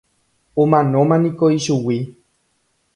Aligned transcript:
Omanómaniko 0.61 1.53
ichugui. 1.59 2.01